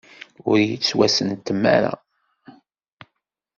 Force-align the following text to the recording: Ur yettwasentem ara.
Ur 0.49 0.57
yettwasentem 0.69 1.61
ara. 1.75 1.93